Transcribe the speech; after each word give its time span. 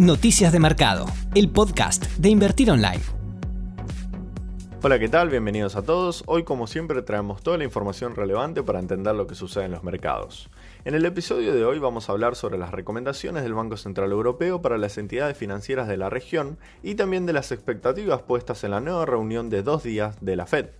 Noticias 0.00 0.50
de 0.50 0.60
Mercado, 0.60 1.04
el 1.34 1.50
podcast 1.50 2.06
de 2.16 2.30
Invertir 2.30 2.70
Online. 2.70 3.02
Hola, 4.82 4.98
¿qué 4.98 5.10
tal? 5.10 5.28
Bienvenidos 5.28 5.76
a 5.76 5.82
todos. 5.82 6.24
Hoy, 6.24 6.42
como 6.42 6.66
siempre, 6.66 7.02
traemos 7.02 7.42
toda 7.42 7.58
la 7.58 7.64
información 7.64 8.16
relevante 8.16 8.62
para 8.62 8.78
entender 8.78 9.14
lo 9.14 9.26
que 9.26 9.34
sucede 9.34 9.66
en 9.66 9.72
los 9.72 9.84
mercados. 9.84 10.48
En 10.86 10.94
el 10.94 11.04
episodio 11.04 11.52
de 11.52 11.66
hoy 11.66 11.78
vamos 11.80 12.08
a 12.08 12.12
hablar 12.12 12.34
sobre 12.34 12.56
las 12.56 12.70
recomendaciones 12.70 13.42
del 13.42 13.52
Banco 13.52 13.76
Central 13.76 14.10
Europeo 14.10 14.62
para 14.62 14.78
las 14.78 14.96
entidades 14.96 15.36
financieras 15.36 15.86
de 15.86 15.98
la 15.98 16.08
región 16.08 16.56
y 16.82 16.94
también 16.94 17.26
de 17.26 17.34
las 17.34 17.52
expectativas 17.52 18.22
puestas 18.22 18.64
en 18.64 18.70
la 18.70 18.80
nueva 18.80 19.04
reunión 19.04 19.50
de 19.50 19.62
dos 19.62 19.82
días 19.82 20.16
de 20.22 20.34
la 20.34 20.46
Fed. 20.46 20.70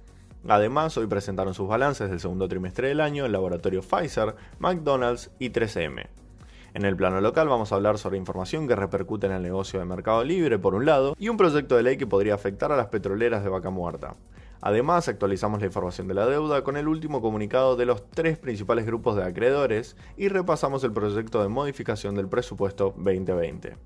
Además, 0.49 0.97
hoy 0.97 1.09
presentaron 1.09 1.53
sus 1.53 1.69
balances 1.69 2.09
del 2.09 2.21
segundo 2.21 2.49
trimestre 2.49 2.89
del 2.89 3.03
año 3.03 3.27
el 3.27 3.33
laboratorio 3.33 3.83
Pfizer, 3.83 4.35
McDonald's 4.61 5.31
y 5.39 5.51
3M. 5.51 6.07
En 6.73 6.85
el 6.85 6.97
plano 6.97 7.21
local 7.21 7.49
vamos 7.49 7.73
a 7.73 7.75
hablar 7.75 7.99
sobre 7.99 8.17
información 8.17 8.69
que 8.69 8.77
repercute 8.77 9.27
en 9.27 9.33
el 9.33 9.43
negocio 9.43 9.81
de 9.81 9.87
Mercado 9.87 10.23
Libre, 10.23 10.59
por 10.59 10.75
un 10.77 10.87
lado, 10.87 11.17
y 11.19 11.29
un 11.29 11.37
proyecto 11.37 11.77
de 11.77 11.83
ley 11.83 11.97
que 11.97 12.07
podría 12.07 12.35
afectar 12.35 12.71
a 12.71 12.77
las 12.77 12.87
petroleras 12.87 13.43
de 13.43 13.51
vaca 13.51 13.71
muerta. 13.71 14.15
Además, 14.61 15.09
actualizamos 15.09 15.61
la 15.61 15.67
información 15.67 16.07
de 16.07 16.15
la 16.15 16.27
deuda 16.27 16.63
con 16.63 16.77
el 16.77 16.87
último 16.87 17.21
comunicado 17.21 17.77
de 17.77 17.87
los 17.87 18.09
tres 18.11 18.39
principales 18.39 18.87
grupos 18.87 19.17
de 19.17 19.25
acreedores 19.25 19.97
y 20.17 20.29
repasamos 20.29 20.85
el 20.85 20.93
proyecto 20.93 21.43
de 21.43 21.49
modificación 21.49 22.15
del 22.15 22.29
presupuesto 22.29 22.95
2020. 22.97 23.77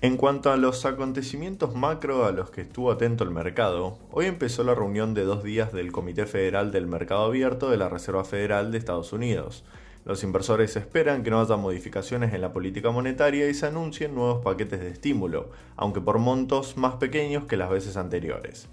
En 0.00 0.16
cuanto 0.16 0.52
a 0.52 0.56
los 0.56 0.84
acontecimientos 0.84 1.74
macro 1.74 2.24
a 2.24 2.30
los 2.30 2.50
que 2.50 2.60
estuvo 2.60 2.92
atento 2.92 3.24
el 3.24 3.32
mercado, 3.32 3.98
hoy 4.12 4.26
empezó 4.26 4.62
la 4.62 4.76
reunión 4.76 5.12
de 5.12 5.24
dos 5.24 5.42
días 5.42 5.72
del 5.72 5.90
Comité 5.90 6.26
Federal 6.26 6.70
del 6.70 6.86
Mercado 6.86 7.24
Abierto 7.24 7.68
de 7.68 7.78
la 7.78 7.88
Reserva 7.88 8.22
Federal 8.22 8.70
de 8.70 8.78
Estados 8.78 9.12
Unidos, 9.12 9.64
los 10.08 10.24
inversores 10.24 10.74
esperan 10.74 11.22
que 11.22 11.30
no 11.30 11.38
haya 11.38 11.56
modificaciones 11.56 12.32
en 12.32 12.40
la 12.40 12.50
política 12.50 12.90
monetaria 12.90 13.46
y 13.46 13.52
se 13.52 13.66
anuncien 13.66 14.14
nuevos 14.14 14.42
paquetes 14.42 14.80
de 14.80 14.88
estímulo, 14.88 15.50
aunque 15.76 16.00
por 16.00 16.18
montos 16.18 16.78
más 16.78 16.94
pequeños 16.94 17.44
que 17.44 17.58
las 17.58 17.68
veces 17.68 17.98
anteriores. 17.98 18.70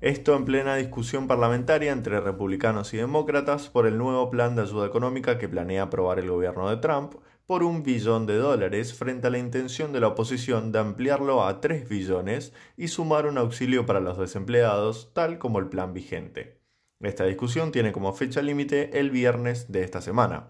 Esto 0.00 0.34
en 0.34 0.46
plena 0.46 0.76
discusión 0.76 1.26
parlamentaria 1.26 1.92
entre 1.92 2.22
republicanos 2.22 2.94
y 2.94 2.96
demócratas 2.96 3.68
por 3.68 3.86
el 3.86 3.98
nuevo 3.98 4.30
plan 4.30 4.56
de 4.56 4.62
ayuda 4.62 4.86
económica 4.86 5.36
que 5.36 5.46
planea 5.46 5.82
aprobar 5.82 6.20
el 6.20 6.30
gobierno 6.30 6.70
de 6.70 6.78
Trump 6.78 7.16
por 7.46 7.64
un 7.64 7.82
billón 7.82 8.24
de 8.24 8.38
dólares 8.38 8.94
frente 8.94 9.26
a 9.26 9.30
la 9.30 9.38
intención 9.38 9.92
de 9.92 10.00
la 10.00 10.08
oposición 10.08 10.72
de 10.72 10.78
ampliarlo 10.78 11.44
a 11.44 11.60
3 11.60 11.86
billones 11.86 12.54
y 12.78 12.88
sumar 12.88 13.26
un 13.26 13.36
auxilio 13.36 13.84
para 13.84 14.00
los 14.00 14.16
desempleados 14.16 15.10
tal 15.12 15.38
como 15.38 15.58
el 15.58 15.68
plan 15.68 15.92
vigente. 15.92 16.62
Esta 17.00 17.26
discusión 17.26 17.72
tiene 17.72 17.92
como 17.92 18.14
fecha 18.14 18.40
límite 18.40 18.98
el 18.98 19.10
viernes 19.10 19.70
de 19.70 19.82
esta 19.82 20.00
semana. 20.00 20.48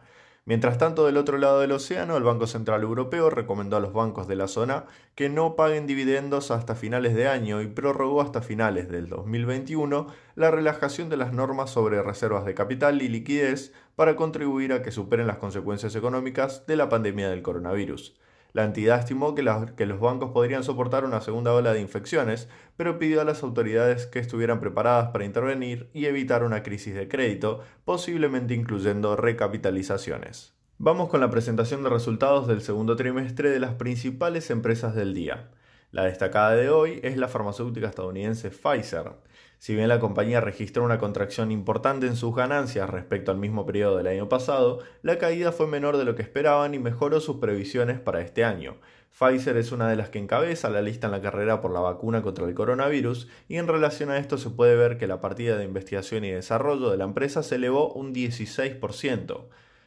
Mientras 0.49 0.79
tanto, 0.79 1.05
del 1.05 1.19
otro 1.19 1.37
lado 1.37 1.61
del 1.61 1.73
océano, 1.73 2.17
el 2.17 2.23
Banco 2.23 2.47
Central 2.47 2.83
Europeo 2.83 3.29
recomendó 3.29 3.77
a 3.77 3.81
los 3.81 3.93
bancos 3.93 4.27
de 4.29 4.35
la 4.35 4.49
zona 4.49 4.87
que 5.15 5.29
no 5.29 5.57
paguen 5.57 5.87
dividendos 5.87 6.51
hasta 6.51 6.75
finales 6.75 7.15
de 7.15 7.29
año 7.29 7.61
y 7.61 7.67
prorrogó 7.67 8.23
hasta 8.23 8.41
finales 8.41 8.89
del 8.89 9.11
2021 9.11 10.07
la 10.37 10.51
relajación 10.51 11.11
de 11.11 11.19
las 11.19 11.35
normas 11.35 11.69
sobre 11.69 12.03
reservas 12.03 12.47
de 12.47 12.55
capital 12.55 13.03
y 13.03 13.11
liquidez 13.11 13.75
para 13.95 14.17
contribuir 14.17 14.73
a 14.73 14.81
que 14.81 14.91
superen 14.91 15.27
las 15.27 15.37
consecuencias 15.37 15.95
económicas 15.95 16.67
de 16.67 16.77
la 16.77 16.89
pandemia 16.89 17.29
del 17.29 17.43
coronavirus. 17.43 18.19
La 18.53 18.65
entidad 18.65 18.99
estimó 18.99 19.35
que, 19.35 19.43
los 19.43 20.01
bancos 20.01 20.31
podrían 20.31 20.65
soportar 20.65 21.05
una 21.05 21.21
segunda 21.21 21.53
ola 21.53 21.73
de 21.73 21.81
infecciones, 21.81 22.49
pero 22.77 22.99
pidió 22.99 23.21
a 23.21 23.25
las 23.25 23.43
autoridades 23.43 24.07
que 24.07 24.19
estuvieran 24.19 24.61
preparadas 24.61 25.11
para 25.11 25.25
intervenir 25.25 25.91
y 25.93 26.07
evitar 26.07 26.43
una 26.43 26.63
crisis 26.63 26.95
de 26.95 27.09
crédito, 27.09 27.61
posiblemente 27.85 28.55
incluyendo 28.55 29.17
recapitalizaciones. 29.17 30.55
Vamos 30.79 31.09
con 31.09 31.21
la 31.21 31.31
presentación 31.31 31.83
de 31.83 31.91
resultados 31.91 32.47
del 32.47 32.63
segundo 32.63 32.97
trimestre 32.97 33.51
de 33.51 33.61
las 33.61 33.75
principales 33.75 34.51
empresas 34.51 34.95
del 34.95 35.13
día. 35.13 35.51
La 35.91 36.05
destacada 36.05 36.55
de 36.55 36.69
hoy 36.69 37.01
es 37.03 37.17
la 37.17 37.29
farmacéutica 37.29 37.89
estadounidense 37.89 38.51
Pfizer. 38.51 39.13
Si 39.59 39.75
bien 39.75 39.89
la 39.89 39.99
compañía 39.99 40.43
registró 40.43 40.85
una 40.85 40.99
contracción 40.99 41.51
importante 41.51 42.07
en 42.07 42.15
sus 42.15 42.35
ganancias 42.35 42.91
respecto 42.91 43.31
al 43.31 43.39
mismo 43.39 43.65
periodo 43.65 43.97
del 43.97 44.07
año 44.07 44.29
pasado, 44.29 44.81
la 45.01 45.17
caída 45.17 45.51
fue 45.51 45.67
menor 45.67 45.97
de 45.97 46.05
lo 46.05 46.15
que 46.15 46.21
esperaban 46.21 46.75
y 46.75 46.79
mejoró 46.79 47.21
sus 47.21 47.37
previsiones 47.37 48.01
para 48.01 48.21
este 48.21 48.45
año. 48.45 48.77
Pfizer 49.19 49.57
es 49.57 49.73
una 49.73 49.89
de 49.89 49.97
las 49.97 50.11
que 50.11 50.19
encabeza 50.19 50.69
la 50.69 50.83
lista 50.83 51.07
en 51.07 51.13
la 51.13 51.23
carrera 51.23 51.63
por 51.63 51.73
la 51.73 51.81
vacuna 51.81 52.21
contra 52.21 52.47
el 52.47 52.55
coronavirus 52.55 53.27
y 53.49 53.57
en 53.57 53.67
relación 53.67 54.11
a 54.11 54.19
esto 54.19 54.37
se 54.37 54.51
puede 54.51 54.77
ver 54.77 54.99
que 54.99 55.07
la 55.07 55.23
partida 55.23 55.57
de 55.57 55.65
investigación 55.65 56.23
y 56.27 56.31
desarrollo 56.31 56.91
de 56.91 56.99
la 56.99 57.05
empresa 57.05 57.43
se 57.43 57.55
elevó 57.55 57.95
un 57.95 58.15
16%. 58.15 59.47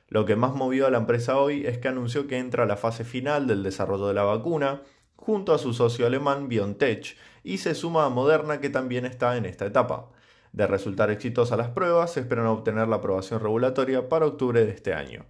Lo 0.09 0.25
que 0.25 0.35
más 0.35 0.55
movió 0.55 0.87
a 0.87 0.91
la 0.91 0.97
empresa 0.97 1.37
hoy 1.37 1.65
es 1.67 1.77
que 1.77 1.87
anunció 1.87 2.27
que 2.27 2.39
entra 2.39 2.63
a 2.63 2.67
la 2.67 2.75
fase 2.75 3.05
final 3.05 3.45
del 3.45 3.61
desarrollo 3.63 4.07
de 4.07 4.15
la 4.15 4.23
vacuna, 4.23 4.81
junto 5.21 5.53
a 5.53 5.59
su 5.59 5.73
socio 5.73 6.07
alemán 6.07 6.49
BioNTech, 6.49 7.15
y 7.43 7.59
se 7.59 7.75
suma 7.75 8.05
a 8.05 8.09
Moderna 8.09 8.59
que 8.59 8.69
también 8.69 9.05
está 9.05 9.37
en 9.37 9.45
esta 9.45 9.67
etapa. 9.67 10.09
De 10.51 10.67
resultar 10.67 11.11
exitosas 11.11 11.57
las 11.57 11.69
pruebas, 11.69 12.13
se 12.13 12.21
esperan 12.21 12.47
obtener 12.47 12.87
la 12.87 12.97
aprobación 12.97 13.39
regulatoria 13.39 14.09
para 14.09 14.25
octubre 14.25 14.65
de 14.65 14.71
este 14.71 14.93
año. 14.93 15.25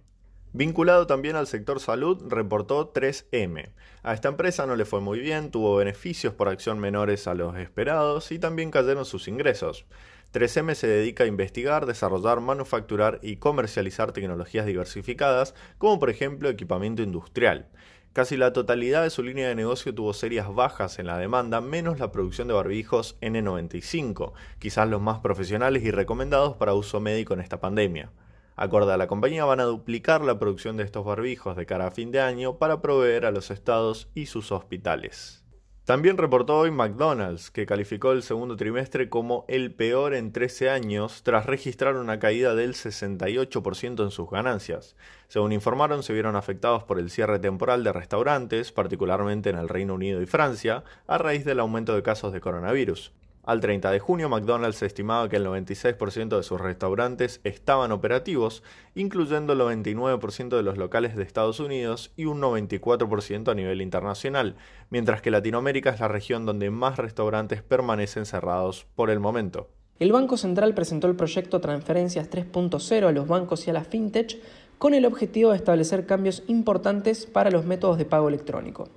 Vinculado 0.54 1.06
también 1.06 1.36
al 1.36 1.46
sector 1.46 1.78
salud, 1.78 2.24
reportó 2.28 2.92
3M. 2.92 3.70
A 4.02 4.14
esta 4.14 4.28
empresa 4.28 4.66
no 4.66 4.76
le 4.76 4.84
fue 4.84 5.00
muy 5.00 5.20
bien, 5.20 5.50
tuvo 5.50 5.76
beneficios 5.76 6.34
por 6.34 6.48
acción 6.48 6.78
menores 6.78 7.26
a 7.26 7.34
los 7.34 7.56
esperados 7.56 8.32
y 8.32 8.38
también 8.38 8.70
cayeron 8.70 9.04
sus 9.04 9.28
ingresos. 9.28 9.86
3M 10.32 10.74
se 10.74 10.86
dedica 10.86 11.24
a 11.24 11.26
investigar, 11.26 11.84
desarrollar, 11.84 12.40
manufacturar 12.40 13.18
y 13.22 13.36
comercializar 13.36 14.12
tecnologías 14.12 14.64
diversificadas, 14.64 15.54
como 15.78 15.98
por 15.98 16.08
ejemplo 16.08 16.48
equipamiento 16.48 17.02
industrial. 17.02 17.68
Casi 18.12 18.36
la 18.36 18.52
totalidad 18.52 19.02
de 19.02 19.08
su 19.08 19.22
línea 19.22 19.48
de 19.48 19.54
negocio 19.54 19.94
tuvo 19.94 20.12
serias 20.12 20.54
bajas 20.54 20.98
en 20.98 21.06
la 21.06 21.16
demanda, 21.16 21.62
menos 21.62 21.98
la 21.98 22.12
producción 22.12 22.46
de 22.46 22.52
barbijos 22.52 23.16
N95, 23.22 24.32
quizás 24.58 24.86
los 24.86 25.00
más 25.00 25.20
profesionales 25.20 25.82
y 25.82 25.90
recomendados 25.90 26.56
para 26.58 26.74
uso 26.74 27.00
médico 27.00 27.32
en 27.32 27.40
esta 27.40 27.58
pandemia. 27.58 28.10
Acorde 28.54 28.92
a 28.92 28.98
la 28.98 29.06
compañía 29.06 29.46
van 29.46 29.60
a 29.60 29.64
duplicar 29.64 30.20
la 30.20 30.38
producción 30.38 30.76
de 30.76 30.84
estos 30.84 31.06
barbijos 31.06 31.56
de 31.56 31.64
cara 31.64 31.86
a 31.86 31.90
fin 31.90 32.10
de 32.10 32.20
año 32.20 32.58
para 32.58 32.82
proveer 32.82 33.24
a 33.24 33.30
los 33.30 33.50
estados 33.50 34.10
y 34.14 34.26
sus 34.26 34.52
hospitales. 34.52 35.41
También 35.84 36.16
reportó 36.16 36.58
hoy 36.58 36.70
McDonald's, 36.70 37.50
que 37.50 37.66
calificó 37.66 38.12
el 38.12 38.22
segundo 38.22 38.56
trimestre 38.56 39.08
como 39.08 39.44
el 39.48 39.74
peor 39.74 40.14
en 40.14 40.30
13 40.30 40.70
años, 40.70 41.24
tras 41.24 41.46
registrar 41.46 41.96
una 41.96 42.20
caída 42.20 42.54
del 42.54 42.74
68% 42.74 44.04
en 44.04 44.10
sus 44.12 44.30
ganancias. 44.30 44.94
Según 45.26 45.50
informaron, 45.50 46.04
se 46.04 46.12
vieron 46.12 46.36
afectados 46.36 46.84
por 46.84 47.00
el 47.00 47.10
cierre 47.10 47.40
temporal 47.40 47.82
de 47.82 47.92
restaurantes, 47.92 48.70
particularmente 48.70 49.50
en 49.50 49.56
el 49.58 49.68
Reino 49.68 49.94
Unido 49.94 50.22
y 50.22 50.26
Francia, 50.26 50.84
a 51.08 51.18
raíz 51.18 51.44
del 51.44 51.58
aumento 51.58 51.96
de 51.96 52.04
casos 52.04 52.32
de 52.32 52.40
coronavirus. 52.40 53.12
Al 53.44 53.58
30 53.58 53.90
de 53.90 53.98
junio, 53.98 54.28
McDonald's 54.28 54.82
estimaba 54.82 55.28
que 55.28 55.34
el 55.34 55.44
96% 55.44 56.36
de 56.36 56.42
sus 56.44 56.60
restaurantes 56.60 57.40
estaban 57.42 57.90
operativos, 57.90 58.62
incluyendo 58.94 59.54
el 59.54 59.58
99% 59.58 60.56
de 60.56 60.62
los 60.62 60.78
locales 60.78 61.16
de 61.16 61.24
Estados 61.24 61.58
Unidos 61.58 62.12
y 62.16 62.26
un 62.26 62.40
94% 62.40 63.50
a 63.50 63.54
nivel 63.56 63.82
internacional, 63.82 64.54
mientras 64.90 65.22
que 65.22 65.32
Latinoamérica 65.32 65.90
es 65.90 65.98
la 65.98 66.06
región 66.06 66.46
donde 66.46 66.70
más 66.70 66.98
restaurantes 66.98 67.62
permanecen 67.62 68.26
cerrados 68.26 68.86
por 68.94 69.10
el 69.10 69.18
momento. 69.18 69.68
El 69.98 70.12
Banco 70.12 70.36
Central 70.36 70.72
presentó 70.74 71.08
el 71.08 71.16
proyecto 71.16 71.60
Transferencias 71.60 72.30
3.0 72.30 73.08
a 73.08 73.12
los 73.12 73.26
bancos 73.26 73.66
y 73.66 73.70
a 73.70 73.72
la 73.72 73.82
fintech 73.82 74.40
con 74.78 74.94
el 74.94 75.04
objetivo 75.04 75.50
de 75.50 75.56
establecer 75.56 76.06
cambios 76.06 76.44
importantes 76.46 77.26
para 77.26 77.50
los 77.50 77.64
métodos 77.66 77.98
de 77.98 78.04
pago 78.04 78.28
electrónico. 78.28 78.88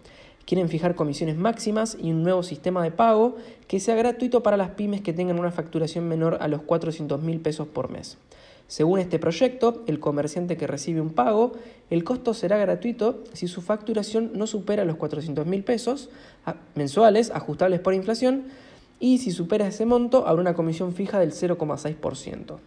Quieren 0.45 0.69
fijar 0.69 0.95
comisiones 0.95 1.37
máximas 1.37 1.97
y 1.99 2.11
un 2.11 2.23
nuevo 2.23 2.43
sistema 2.43 2.83
de 2.83 2.91
pago 2.91 3.35
que 3.67 3.79
sea 3.79 3.95
gratuito 3.95 4.43
para 4.43 4.57
las 4.57 4.71
pymes 4.71 5.01
que 5.01 5.13
tengan 5.13 5.39
una 5.39 5.51
facturación 5.51 6.07
menor 6.07 6.37
a 6.39 6.47
los 6.47 6.61
400 6.61 7.21
mil 7.21 7.39
pesos 7.39 7.67
por 7.67 7.89
mes. 7.89 8.17
Según 8.67 8.99
este 8.99 9.19
proyecto, 9.19 9.83
el 9.85 9.99
comerciante 9.99 10.57
que 10.57 10.65
recibe 10.65 11.01
un 11.01 11.11
pago, 11.11 11.53
el 11.89 12.03
costo 12.03 12.33
será 12.33 12.57
gratuito 12.57 13.23
si 13.33 13.47
su 13.47 13.61
facturación 13.61 14.31
no 14.33 14.47
supera 14.47 14.85
los 14.85 14.97
400 14.97 15.45
mil 15.45 15.63
pesos 15.63 16.09
mensuales 16.73 17.31
ajustables 17.31 17.79
por 17.79 17.93
inflación 17.93 18.45
y 18.99 19.19
si 19.19 19.31
supera 19.31 19.67
ese 19.67 19.85
monto 19.85 20.27
habrá 20.27 20.41
una 20.41 20.53
comisión 20.55 20.93
fija 20.93 21.19
del 21.19 21.31
0,6%. 21.31 22.57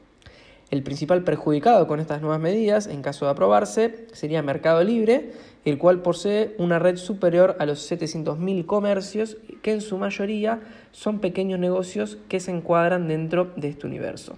El 0.70 0.82
principal 0.82 1.25
perjudicado 1.25 1.87
con 1.87 1.99
estas 1.99 2.20
nuevas 2.20 2.41
medidas, 2.41 2.88
en 2.88 3.00
caso 3.00 3.25
de 3.25 3.31
aprobarse, 3.31 4.06
sería 4.12 4.43
Mercado 4.43 4.85
Libre, 4.85 5.32
el 5.65 5.79
cual 5.79 6.03
posee 6.03 6.55
una 6.59 6.79
red 6.79 6.97
superior 6.97 7.56
a 7.59 7.65
los 7.65 7.91
700.000 7.91 8.67
comercios, 8.67 9.38
que 9.62 9.73
en 9.73 9.81
su 9.81 9.97
mayoría 9.97 10.61
son 10.93 11.20
pequeños 11.20 11.59
negocios 11.59 12.19
que 12.29 12.38
se 12.38 12.50
encuadran 12.50 13.09
dentro 13.09 13.53
de 13.56 13.69
este 13.69 13.87
universo. 13.87 14.37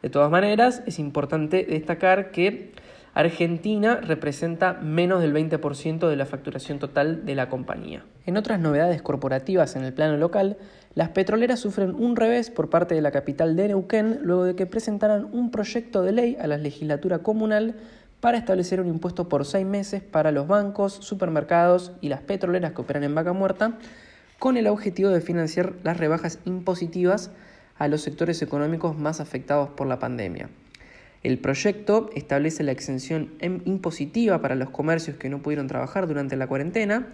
De 0.00 0.08
todas 0.08 0.30
maneras, 0.30 0.82
es 0.86 0.98
importante 0.98 1.64
destacar 1.64 2.30
que 2.30 2.72
Argentina 3.16 3.96
representa 3.96 4.74
menos 4.74 5.22
del 5.22 5.32
20% 5.32 6.06
de 6.06 6.16
la 6.16 6.26
facturación 6.26 6.78
total 6.78 7.24
de 7.24 7.34
la 7.34 7.48
compañía. 7.48 8.04
En 8.26 8.36
otras 8.36 8.60
novedades 8.60 9.00
corporativas 9.00 9.74
en 9.74 9.84
el 9.84 9.94
plano 9.94 10.18
local, 10.18 10.58
las 10.94 11.08
petroleras 11.08 11.58
sufren 11.58 11.94
un 11.94 12.14
revés 12.14 12.50
por 12.50 12.68
parte 12.68 12.94
de 12.94 13.00
la 13.00 13.12
capital 13.12 13.56
de 13.56 13.68
Neuquén 13.68 14.18
luego 14.20 14.44
de 14.44 14.54
que 14.54 14.66
presentaran 14.66 15.30
un 15.32 15.50
proyecto 15.50 16.02
de 16.02 16.12
ley 16.12 16.36
a 16.38 16.46
la 16.46 16.58
legislatura 16.58 17.20
comunal 17.20 17.76
para 18.20 18.36
establecer 18.36 18.82
un 18.82 18.88
impuesto 18.88 19.30
por 19.30 19.46
seis 19.46 19.64
meses 19.64 20.02
para 20.02 20.30
los 20.30 20.46
bancos, 20.46 20.92
supermercados 20.92 21.92
y 22.02 22.10
las 22.10 22.20
petroleras 22.20 22.72
que 22.72 22.82
operan 22.82 23.04
en 23.04 23.14
vaca 23.14 23.32
muerta, 23.32 23.78
con 24.38 24.58
el 24.58 24.66
objetivo 24.66 25.08
de 25.08 25.22
financiar 25.22 25.72
las 25.84 25.96
rebajas 25.96 26.38
impositivas 26.44 27.30
a 27.78 27.88
los 27.88 28.02
sectores 28.02 28.42
económicos 28.42 28.94
más 28.98 29.20
afectados 29.20 29.70
por 29.70 29.86
la 29.86 29.98
pandemia. 29.98 30.50
El 31.22 31.38
proyecto 31.38 32.10
establece 32.14 32.62
la 32.62 32.72
exención 32.72 33.32
impositiva 33.40 34.40
para 34.40 34.54
los 34.54 34.70
comercios 34.70 35.16
que 35.16 35.28
no 35.28 35.42
pudieron 35.42 35.66
trabajar 35.66 36.06
durante 36.06 36.36
la 36.36 36.46
cuarentena 36.46 37.08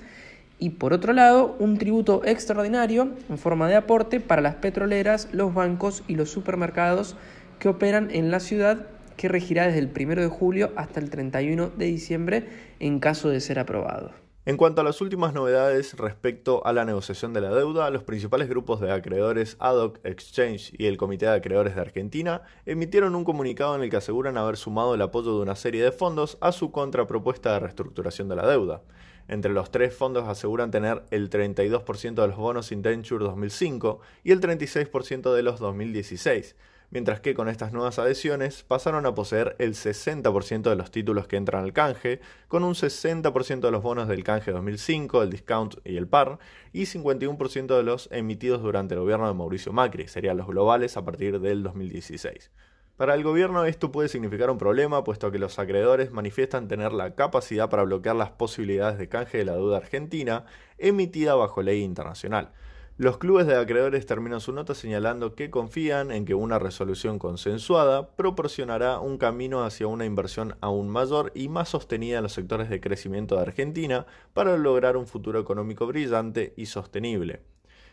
y 0.59 0.71
por 0.71 0.93
otro 0.93 1.13
lado 1.13 1.57
un 1.59 1.79
tributo 1.79 2.23
extraordinario 2.25 3.13
en 3.29 3.39
forma 3.39 3.69
de 3.69 3.77
aporte 3.77 4.21
para 4.21 4.43
las 4.43 4.57
petroleras, 4.57 5.29
los 5.33 5.53
bancos 5.55 6.05
y 6.07 6.15
los 6.15 6.31
supermercados 6.31 7.17
que 7.59 7.69
operan 7.69 8.11
en 8.13 8.31
la 8.31 8.41
ciudad 8.41 8.87
que 9.17 9.29
regirá 9.29 9.67
desde 9.67 9.79
el 9.79 9.91
1 9.95 10.21
de 10.21 10.29
julio 10.29 10.73
hasta 10.77 11.01
el 11.01 11.11
31 11.11 11.71
de 11.71 11.87
diciembre 11.87 12.49
en 12.81 13.01
caso 13.01 13.29
de 13.29 13.41
ser 13.41 13.59
aprobado. 13.59 14.13
En 14.45 14.57
cuanto 14.57 14.81
a 14.81 14.85
las 14.85 15.01
últimas 15.01 15.35
novedades 15.35 15.97
respecto 15.97 16.67
a 16.67 16.73
la 16.73 16.85
negociación 16.85 17.33
de 17.33 17.41
la 17.41 17.55
deuda, 17.55 17.91
los 17.91 18.03
principales 18.03 18.49
grupos 18.49 18.81
de 18.81 18.91
acreedores 18.91 19.57
ADOC 19.61 20.01
Exchange 20.05 20.75
y 20.77 20.87
el 20.87 20.97
Comité 20.97 21.27
de 21.27 21.35
Acreedores 21.35 21.77
de 21.77 21.81
Argentina 21.81 22.43
emitieron 22.67 23.15
un 23.15 23.23
comunicado 23.23 23.77
en 23.77 23.83
el 23.83 23.91
que 23.91 23.99
aseguran 23.99 24.37
haber 24.37 24.57
sumado 24.57 24.97
el 24.97 25.03
apoyo 25.03 25.37
de 25.37 25.43
una 25.43 25.55
serie 25.55 25.85
de 25.85 25.93
fondos 25.93 26.39
a 26.41 26.51
su 26.51 26.73
contrapropuesta 26.73 27.53
de 27.53 27.61
reestructuración 27.61 28.29
de 28.29 28.35
la 28.35 28.49
deuda. 28.49 28.83
Entre 29.29 29.53
los 29.53 29.71
tres 29.71 29.95
fondos 29.95 30.27
aseguran 30.27 30.73
tener 30.73 31.05
el 31.13 31.31
32% 31.31 32.15
de 32.21 32.27
los 32.27 32.37
bonos 32.37 32.73
Indenture 32.73 33.25
2005 33.25 34.01
y 34.25 34.33
el 34.33 34.41
36% 34.41 35.33
de 35.33 35.43
los 35.45 35.61
2016, 35.61 36.57
mientras 36.93 37.21
que 37.21 37.35
con 37.35 37.49
estas 37.49 37.73
nuevas 37.73 37.99
adhesiones 37.99 38.63
pasaron 38.63 39.07
a 39.07 39.15
poseer 39.15 39.57
el 39.59 39.75
60% 39.75 40.63
de 40.63 40.77
los 40.77 40.91
títulos 40.91 41.27
que 41.27 41.37
entran 41.37 41.65
al 41.65 41.73
canje, 41.73 42.21
con 42.49 42.63
un 42.65 42.75
60% 42.75 43.61
de 43.61 43.71
los 43.71 43.83
bonos 43.83 44.09
del 44.09 44.23
canje 44.23 44.53
2005, 44.53 45.23
el 45.23 45.31
discount 45.31 45.77
y 45.85 45.97
el 45.97 46.07
par, 46.07 46.39
y 46.73 46.83
51% 46.83 47.77
de 47.77 47.83
los 47.83 48.09
emitidos 48.13 48.63
durante 48.63 48.95
el 48.95 49.01
gobierno 49.01 49.27
de 49.27 49.35
Mauricio 49.35 49.73
Macri, 49.73 50.07
serían 50.07 50.37
los 50.37 50.47
globales 50.47 50.97
a 50.99 51.05
partir 51.05 51.41
del 51.41 51.63
2016. 51.63 52.51
Para 52.99 53.15
el 53.15 53.25
gobierno 53.25 53.65
esto 53.65 53.91
puede 53.91 54.11
significar 54.11 54.51
un 54.51 54.59
problema, 54.59 55.03
puesto 55.03 55.33
que 55.33 55.39
los 55.39 55.59
acreedores 55.59 56.13
manifiestan 56.13 56.69
tener 56.69 56.93
la 56.93 57.15
capacidad 57.15 57.71
para 57.71 57.85
bloquear 57.85 58.17
las 58.17 58.33
posibilidades 58.33 58.99
de 58.99 59.09
canje 59.09 59.39
de 59.39 59.47
la 59.47 59.55
deuda 59.55 59.79
argentina 59.79 60.45
emitida 60.77 61.35
bajo 61.35 61.63
ley 61.63 61.83
internacional. 61.83 62.53
Los 62.99 63.17
clubes 63.17 63.47
de 63.47 63.57
acreedores 63.57 64.05
terminan 64.05 64.41
su 64.41 64.53
nota 64.53 64.75
señalando 64.75 65.35
que 65.35 65.51
confían 65.51 66.11
en 66.11 66.27
que 66.27 66.35
una 66.35 66.59
resolución 66.59 67.19
consensuada 67.19 68.15
proporcionará 68.17 69.01
un 69.01 69.17
camino 69.17 69.65
hacia 69.65 69.87
una 69.87 70.05
inversión 70.05 70.57
aún 70.61 70.91
mayor 70.91 71.33
y 71.35 71.49
más 71.49 71.71
sostenida 71.71 72.19
en 72.19 72.25
los 72.25 72.35
sectores 72.35 72.69
de 72.69 72.83
crecimiento 72.83 73.37
de 73.37 73.43
Argentina 73.43 74.07
para 74.35 74.59
lograr 74.59 74.99
un 74.99 75.07
futuro 75.07 75.41
económico 75.41 75.87
brillante 75.87 76.53
y 76.55 76.67
sostenible. 76.67 77.41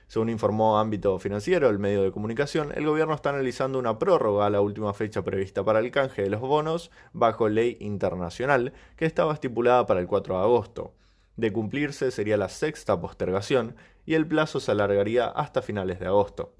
Según 0.07 0.28
informó 0.28 0.80
Ámbito 0.80 1.18
Financiero, 1.18 1.69
el 1.69 1.80
medio 1.80 2.04
de 2.04 2.12
comunicación, 2.12 2.74
el 2.75 2.86
gobierno 2.86 3.13
está 3.13 3.30
analizando 3.30 3.80
una 3.80 4.00
prórroga 4.00 4.48
a 4.48 4.50
la 4.50 4.60
última 4.60 4.94
fecha 4.94 5.24
prevista 5.24 5.63
para 5.63 5.80
el 5.80 5.92
canje 5.92 6.24
de 6.24 6.30
los 6.30 6.42
bonos 6.42 6.92
bajo 7.13 7.48
ley 7.48 7.78
internacional 7.80 8.74
que 8.98 9.06
estaba 9.06 9.34
estipulada 9.34 9.86
para 9.86 10.02
el 10.02 10.07
4 10.07 10.36
de 10.36 10.42
agosto. 10.42 10.94
De 11.40 11.54
cumplirse 11.54 12.12
sería 12.12 12.36
la 12.36 12.50
sexta 12.50 13.00
postergación 13.00 13.78
y 14.09 14.15
el 14.15 14.25
plazo 14.25 14.59
se 14.59 14.71
alargaría 14.71 15.27
hasta 15.27 15.61
finales 15.61 16.00
de 16.00 16.07
agosto. 16.07 16.56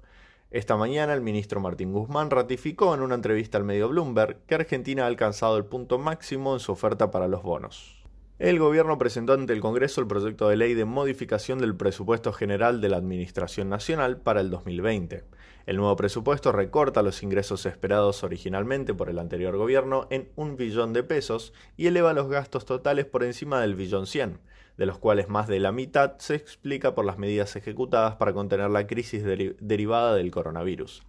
Esta 0.52 0.76
mañana 0.76 1.14
el 1.14 1.20
ministro 1.20 1.58
Martín 1.58 1.92
Guzmán 1.92 2.30
ratificó 2.30 2.94
en 2.94 3.00
una 3.00 3.16
entrevista 3.16 3.58
al 3.58 3.64
medio 3.64 3.88
Bloomberg 3.88 4.46
que 4.46 4.54
Argentina 4.54 5.02
ha 5.02 5.06
alcanzado 5.08 5.56
el 5.56 5.64
punto 5.64 5.98
máximo 5.98 6.54
en 6.54 6.60
su 6.60 6.70
oferta 6.70 7.10
para 7.10 7.26
los 7.26 7.42
bonos. 7.42 8.04
El 8.38 8.60
gobierno 8.60 8.98
presentó 8.98 9.32
ante 9.32 9.52
el 9.52 9.58
Congreso 9.58 10.00
el 10.00 10.06
proyecto 10.06 10.48
de 10.48 10.58
ley 10.58 10.74
de 10.74 10.84
modificación 10.84 11.58
del 11.58 11.74
presupuesto 11.74 12.32
general 12.32 12.80
de 12.80 12.88
la 12.88 12.98
Administración 12.98 13.68
Nacional 13.68 14.18
para 14.18 14.40
el 14.40 14.48
2020. 14.50 15.24
El 15.66 15.76
nuevo 15.76 15.96
presupuesto 15.96 16.52
recorta 16.52 17.02
los 17.02 17.20
ingresos 17.24 17.66
esperados 17.66 18.22
originalmente 18.22 18.94
por 18.94 19.10
el 19.10 19.18
anterior 19.18 19.56
gobierno 19.56 20.06
en 20.10 20.30
un 20.36 20.54
billón 20.54 20.92
de 20.92 21.02
pesos 21.02 21.52
y 21.76 21.88
eleva 21.88 22.12
los 22.12 22.28
gastos 22.28 22.64
totales 22.64 23.06
por 23.06 23.24
encima 23.24 23.60
del 23.60 23.74
billón 23.74 24.06
100, 24.06 24.38
de 24.80 24.86
los 24.86 24.96
cuales 24.96 25.28
más 25.28 25.46
de 25.46 25.60
la 25.60 25.72
mitad 25.72 26.14
se 26.20 26.34
explica 26.34 26.94
por 26.94 27.04
las 27.04 27.18
medidas 27.18 27.54
ejecutadas 27.54 28.16
para 28.16 28.32
contener 28.32 28.70
la 28.70 28.86
crisis 28.86 29.22
derivada 29.22 30.14
del 30.14 30.30
coronavirus. 30.30 31.02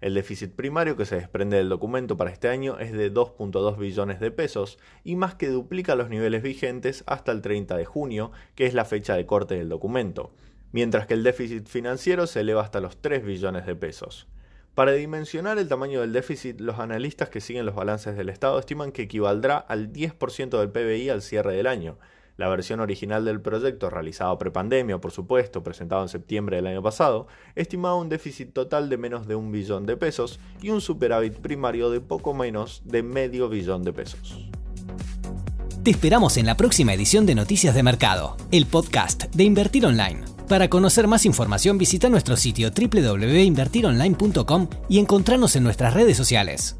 El 0.00 0.14
déficit 0.14 0.50
primario 0.56 0.96
que 0.96 1.04
se 1.04 1.14
desprende 1.14 1.56
del 1.56 1.68
documento 1.68 2.16
para 2.16 2.32
este 2.32 2.48
año 2.48 2.80
es 2.80 2.90
de 2.90 3.14
2.2 3.14 3.78
billones 3.78 4.18
de 4.18 4.32
pesos 4.32 4.76
y 5.04 5.14
más 5.14 5.36
que 5.36 5.50
duplica 5.50 5.94
los 5.94 6.10
niveles 6.10 6.42
vigentes 6.42 7.04
hasta 7.06 7.30
el 7.30 7.42
30 7.42 7.76
de 7.76 7.84
junio, 7.84 8.32
que 8.56 8.66
es 8.66 8.74
la 8.74 8.84
fecha 8.84 9.14
de 9.14 9.24
corte 9.24 9.54
del 9.54 9.68
documento, 9.68 10.34
mientras 10.72 11.06
que 11.06 11.14
el 11.14 11.22
déficit 11.22 11.68
financiero 11.68 12.26
se 12.26 12.40
eleva 12.40 12.62
hasta 12.62 12.80
los 12.80 12.96
3 12.96 13.24
billones 13.24 13.66
de 13.66 13.76
pesos. 13.76 14.26
Para 14.74 14.90
dimensionar 14.90 15.58
el 15.58 15.68
tamaño 15.68 16.00
del 16.00 16.12
déficit, 16.12 16.60
los 16.60 16.80
analistas 16.80 17.28
que 17.28 17.40
siguen 17.40 17.66
los 17.66 17.76
balances 17.76 18.16
del 18.16 18.30
Estado 18.30 18.58
estiman 18.58 18.90
que 18.90 19.02
equivaldrá 19.02 19.58
al 19.58 19.92
10% 19.92 20.58
del 20.58 20.70
PBI 20.70 21.10
al 21.10 21.22
cierre 21.22 21.54
del 21.54 21.68
año, 21.68 21.98
la 22.36 22.48
versión 22.48 22.80
original 22.80 23.24
del 23.24 23.40
proyecto, 23.40 23.90
realizado 23.90 24.38
prepandemia, 24.38 24.98
por 24.98 25.12
supuesto, 25.12 25.62
presentado 25.62 26.02
en 26.02 26.08
septiembre 26.08 26.56
del 26.56 26.66
año 26.66 26.82
pasado, 26.82 27.26
estimaba 27.54 27.96
un 27.96 28.08
déficit 28.08 28.52
total 28.52 28.88
de 28.88 28.96
menos 28.96 29.26
de 29.26 29.34
un 29.34 29.52
billón 29.52 29.86
de 29.86 29.96
pesos 29.96 30.40
y 30.60 30.70
un 30.70 30.80
superávit 30.80 31.38
primario 31.38 31.90
de 31.90 32.00
poco 32.00 32.34
menos 32.34 32.82
de 32.84 33.02
medio 33.02 33.48
billón 33.48 33.82
de 33.82 33.92
pesos. 33.92 34.48
Te 35.82 35.90
esperamos 35.90 36.36
en 36.36 36.46
la 36.46 36.56
próxima 36.56 36.94
edición 36.94 37.26
de 37.26 37.34
Noticias 37.34 37.74
de 37.74 37.82
Mercado, 37.82 38.36
el 38.52 38.66
podcast 38.66 39.24
de 39.34 39.42
Invertir 39.42 39.84
Online. 39.84 40.20
Para 40.48 40.68
conocer 40.68 41.08
más 41.08 41.26
información 41.26 41.76
visita 41.76 42.08
nuestro 42.08 42.36
sitio 42.36 42.70
www.invertironline.com 42.70 44.68
y 44.88 45.00
encontrarnos 45.00 45.56
en 45.56 45.64
nuestras 45.64 45.94
redes 45.94 46.16
sociales. 46.16 46.76